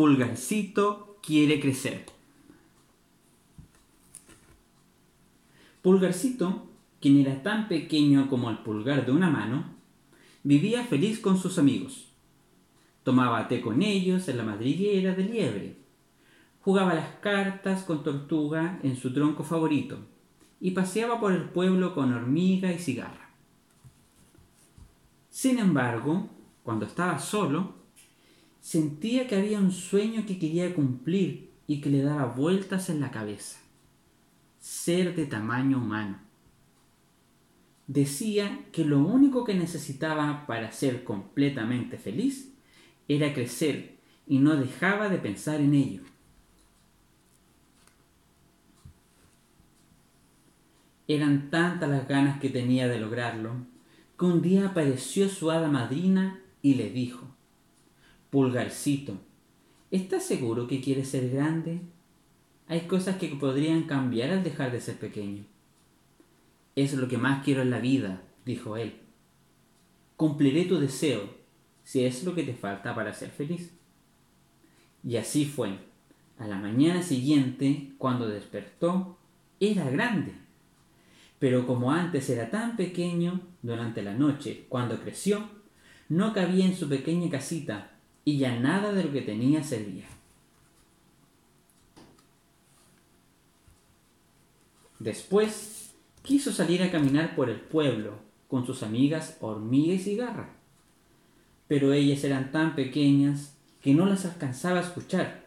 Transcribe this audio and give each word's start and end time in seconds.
Pulgarcito 0.00 1.18
quiere 1.20 1.60
crecer. 1.60 2.06
Pulgarcito, 5.82 6.70
quien 7.02 7.18
era 7.18 7.42
tan 7.42 7.68
pequeño 7.68 8.30
como 8.30 8.48
el 8.48 8.60
pulgar 8.60 9.04
de 9.04 9.12
una 9.12 9.28
mano, 9.28 9.74
vivía 10.42 10.86
feliz 10.86 11.20
con 11.20 11.36
sus 11.36 11.58
amigos. 11.58 12.06
Tomaba 13.02 13.46
té 13.46 13.60
con 13.60 13.82
ellos 13.82 14.26
en 14.28 14.38
la 14.38 14.42
madriguera 14.42 15.14
de 15.14 15.24
liebre. 15.24 15.76
Jugaba 16.62 16.94
las 16.94 17.16
cartas 17.16 17.82
con 17.82 18.02
tortuga 18.02 18.80
en 18.82 18.96
su 18.96 19.12
tronco 19.12 19.44
favorito 19.44 19.98
y 20.62 20.70
paseaba 20.70 21.20
por 21.20 21.32
el 21.32 21.44
pueblo 21.50 21.94
con 21.94 22.14
hormiga 22.14 22.72
y 22.72 22.78
cigarra. 22.78 23.28
Sin 25.28 25.58
embargo, 25.58 26.30
cuando 26.62 26.86
estaba 26.86 27.18
solo, 27.18 27.79
sentía 28.60 29.26
que 29.26 29.36
había 29.36 29.58
un 29.58 29.72
sueño 29.72 30.26
que 30.26 30.38
quería 30.38 30.74
cumplir 30.74 31.50
y 31.66 31.80
que 31.80 31.90
le 31.90 32.02
daba 32.02 32.26
vueltas 32.26 32.90
en 32.90 33.00
la 33.00 33.10
cabeza. 33.10 33.58
Ser 34.58 35.14
de 35.14 35.26
tamaño 35.26 35.78
humano. 35.78 36.18
Decía 37.86 38.66
que 38.72 38.84
lo 38.84 39.00
único 39.00 39.44
que 39.44 39.54
necesitaba 39.54 40.46
para 40.46 40.70
ser 40.70 41.02
completamente 41.02 41.98
feliz 41.98 42.52
era 43.08 43.34
crecer 43.34 43.96
y 44.28 44.38
no 44.38 44.56
dejaba 44.56 45.08
de 45.08 45.18
pensar 45.18 45.60
en 45.60 45.74
ello. 45.74 46.02
Eran 51.08 51.50
tantas 51.50 51.90
las 51.90 52.06
ganas 52.06 52.38
que 52.40 52.50
tenía 52.50 52.86
de 52.86 53.00
lograrlo, 53.00 53.66
que 54.16 54.24
un 54.24 54.42
día 54.42 54.68
apareció 54.68 55.28
su 55.28 55.50
hada 55.50 55.66
madrina 55.66 56.40
y 56.62 56.74
le 56.74 56.90
dijo, 56.90 57.26
Pulgarcito, 58.30 59.18
¿estás 59.90 60.24
seguro 60.24 60.68
que 60.68 60.80
quieres 60.80 61.08
ser 61.08 61.30
grande? 61.30 61.80
Hay 62.68 62.82
cosas 62.82 63.16
que 63.16 63.26
podrían 63.26 63.88
cambiar 63.88 64.30
al 64.30 64.44
dejar 64.44 64.70
de 64.70 64.80
ser 64.80 65.00
pequeño. 65.00 65.44
Es 66.76 66.94
lo 66.94 67.08
que 67.08 67.18
más 67.18 67.44
quiero 67.44 67.62
en 67.62 67.70
la 67.70 67.80
vida, 67.80 68.22
dijo 68.44 68.76
él. 68.76 68.94
Cumpliré 70.16 70.66
tu 70.66 70.78
deseo, 70.78 71.28
si 71.82 72.04
es 72.04 72.22
lo 72.22 72.36
que 72.36 72.44
te 72.44 72.54
falta 72.54 72.94
para 72.94 73.12
ser 73.14 73.30
feliz. 73.30 73.72
Y 75.02 75.16
así 75.16 75.44
fue. 75.44 75.78
A 76.38 76.46
la 76.46 76.56
mañana 76.56 77.02
siguiente, 77.02 77.94
cuando 77.98 78.28
despertó, 78.28 79.18
era 79.58 79.90
grande. 79.90 80.34
Pero 81.40 81.66
como 81.66 81.90
antes 81.90 82.30
era 82.30 82.48
tan 82.48 82.76
pequeño, 82.76 83.40
durante 83.60 84.02
la 84.02 84.14
noche, 84.14 84.66
cuando 84.68 85.00
creció, 85.00 85.48
no 86.08 86.32
cabía 86.32 86.64
en 86.64 86.76
su 86.76 86.88
pequeña 86.88 87.28
casita 87.28 87.96
y 88.24 88.38
ya 88.38 88.58
nada 88.58 88.92
de 88.92 89.04
lo 89.04 89.12
que 89.12 89.22
tenía 89.22 89.62
servía. 89.62 90.06
Después 94.98 95.94
quiso 96.22 96.52
salir 96.52 96.82
a 96.82 96.90
caminar 96.90 97.34
por 97.34 97.48
el 97.48 97.60
pueblo 97.60 98.18
con 98.48 98.66
sus 98.66 98.82
amigas 98.82 99.38
hormiga 99.40 99.94
y 99.94 99.98
cigarra, 99.98 100.50
pero 101.68 101.92
ellas 101.92 102.22
eran 102.24 102.52
tan 102.52 102.74
pequeñas 102.74 103.56
que 103.80 103.94
no 103.94 104.06
las 104.06 104.26
alcanzaba 104.26 104.78
a 104.78 104.82
escuchar, 104.82 105.46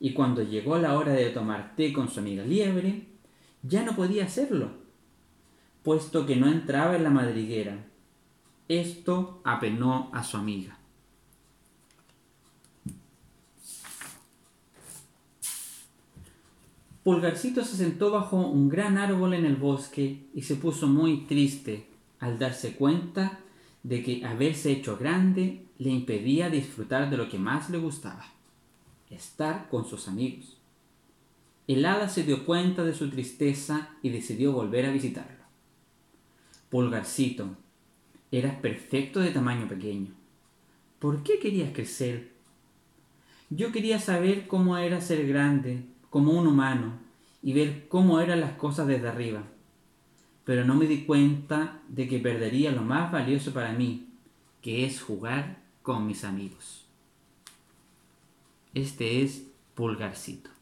y 0.00 0.12
cuando 0.12 0.42
llegó 0.42 0.78
la 0.78 0.98
hora 0.98 1.12
de 1.12 1.30
tomar 1.30 1.74
té 1.76 1.92
con 1.92 2.10
su 2.10 2.20
amiga 2.20 2.44
liebre, 2.44 3.06
ya 3.62 3.82
no 3.84 3.96
podía 3.96 4.24
hacerlo 4.24 4.88
puesto 5.88 6.26
que 6.26 6.36
no 6.36 6.48
entraba 6.48 6.96
en 6.96 7.02
la 7.02 7.10
madriguera. 7.10 7.86
Esto 8.68 9.40
apenó 9.44 10.10
a 10.12 10.22
su 10.22 10.36
amiga. 10.36 10.77
Pulgarcito 17.04 17.64
se 17.64 17.76
sentó 17.76 18.10
bajo 18.10 18.36
un 18.36 18.68
gran 18.68 18.98
árbol 18.98 19.34
en 19.34 19.46
el 19.46 19.56
bosque 19.56 20.26
y 20.34 20.42
se 20.42 20.56
puso 20.56 20.86
muy 20.86 21.26
triste 21.26 21.86
al 22.18 22.38
darse 22.38 22.74
cuenta 22.74 23.40
de 23.82 24.02
que 24.02 24.24
haberse 24.24 24.72
hecho 24.72 24.98
grande 24.98 25.64
le 25.78 25.90
impedía 25.90 26.50
disfrutar 26.50 27.08
de 27.08 27.16
lo 27.16 27.28
que 27.28 27.38
más 27.38 27.70
le 27.70 27.78
gustaba, 27.78 28.26
estar 29.10 29.68
con 29.70 29.86
sus 29.86 30.08
amigos. 30.08 30.56
El 31.68 31.84
hada 31.86 32.08
se 32.08 32.24
dio 32.24 32.44
cuenta 32.44 32.84
de 32.84 32.94
su 32.94 33.10
tristeza 33.10 33.90
y 34.02 34.10
decidió 34.10 34.52
volver 34.52 34.86
a 34.86 34.90
visitarlo. 34.90 35.44
Pulgarcito, 36.70 37.56
eras 38.30 38.56
perfecto 38.56 39.20
de 39.20 39.30
tamaño 39.30 39.68
pequeño. 39.68 40.12
¿Por 40.98 41.22
qué 41.22 41.38
querías 41.38 41.72
crecer? 41.72 42.32
Yo 43.50 43.70
quería 43.70 43.98
saber 44.00 44.48
cómo 44.48 44.76
era 44.76 45.00
ser 45.00 45.26
grande, 45.26 45.84
como 46.10 46.32
un 46.32 46.46
humano, 46.46 46.98
y 47.42 47.52
ver 47.52 47.88
cómo 47.88 48.20
eran 48.20 48.40
las 48.40 48.52
cosas 48.52 48.86
desde 48.86 49.08
arriba. 49.08 49.44
Pero 50.44 50.64
no 50.64 50.74
me 50.74 50.86
di 50.86 51.04
cuenta 51.04 51.80
de 51.88 52.08
que 52.08 52.18
perdería 52.18 52.72
lo 52.72 52.82
más 52.82 53.12
valioso 53.12 53.52
para 53.52 53.72
mí, 53.72 54.08
que 54.60 54.84
es 54.84 55.02
jugar 55.02 55.62
con 55.82 56.06
mis 56.06 56.24
amigos. 56.24 56.86
Este 58.74 59.22
es 59.22 59.44
Pulgarcito. 59.74 60.57